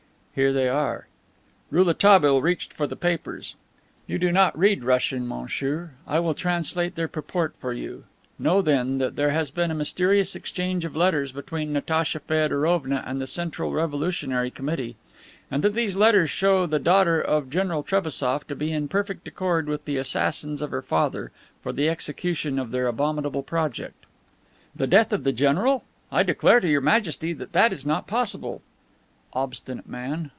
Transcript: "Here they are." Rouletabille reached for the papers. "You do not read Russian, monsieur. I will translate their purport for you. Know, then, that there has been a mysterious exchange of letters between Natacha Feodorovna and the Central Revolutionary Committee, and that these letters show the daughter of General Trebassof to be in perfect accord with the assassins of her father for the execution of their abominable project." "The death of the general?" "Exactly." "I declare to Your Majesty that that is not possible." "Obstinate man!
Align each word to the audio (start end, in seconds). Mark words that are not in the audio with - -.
"Here 0.33 0.53
they 0.53 0.69
are." 0.69 1.07
Rouletabille 1.71 2.41
reached 2.41 2.71
for 2.71 2.87
the 2.87 2.95
papers. 2.95 3.55
"You 4.07 4.17
do 4.17 4.31
not 4.31 4.57
read 4.57 4.81
Russian, 4.81 5.27
monsieur. 5.27 5.91
I 6.07 6.19
will 6.19 6.33
translate 6.33 6.95
their 6.95 7.09
purport 7.09 7.53
for 7.59 7.73
you. 7.73 8.05
Know, 8.39 8.61
then, 8.61 8.97
that 8.97 9.17
there 9.17 9.31
has 9.31 9.51
been 9.51 9.71
a 9.71 9.75
mysterious 9.75 10.33
exchange 10.33 10.85
of 10.85 10.95
letters 10.95 11.33
between 11.33 11.73
Natacha 11.73 12.21
Feodorovna 12.21 13.03
and 13.05 13.19
the 13.21 13.27
Central 13.27 13.73
Revolutionary 13.73 14.49
Committee, 14.49 14.95
and 15.51 15.65
that 15.65 15.73
these 15.73 15.97
letters 15.97 16.29
show 16.29 16.65
the 16.65 16.79
daughter 16.79 17.19
of 17.21 17.49
General 17.49 17.83
Trebassof 17.83 18.47
to 18.47 18.55
be 18.55 18.71
in 18.71 18.87
perfect 18.87 19.27
accord 19.27 19.67
with 19.67 19.83
the 19.83 19.97
assassins 19.97 20.61
of 20.61 20.71
her 20.71 20.81
father 20.81 21.31
for 21.61 21.73
the 21.73 21.89
execution 21.89 22.57
of 22.57 22.71
their 22.71 22.87
abominable 22.87 23.43
project." 23.43 24.05
"The 24.73 24.87
death 24.87 25.11
of 25.11 25.25
the 25.25 25.33
general?" 25.33 25.79
"Exactly." 26.07 26.17
"I 26.19 26.23
declare 26.23 26.59
to 26.61 26.69
Your 26.69 26.79
Majesty 26.81 27.33
that 27.33 27.51
that 27.51 27.73
is 27.73 27.85
not 27.85 28.07
possible." 28.07 28.61
"Obstinate 29.33 29.87
man! 29.87 30.29